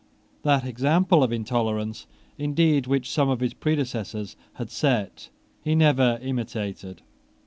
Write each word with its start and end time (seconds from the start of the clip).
That 0.41 0.65
example 0.65 1.21
of 1.21 1.31
intolerance 1.31 2.07
indeed 2.35 2.87
which 2.87 3.07
some 3.11 3.29
of 3.29 3.39
his 3.39 3.53
predecessors 3.53 4.35
had 4.53 4.71
set 4.71 5.29
he 5.63 5.75
never 5.75 6.17
imitated. 6.23 7.03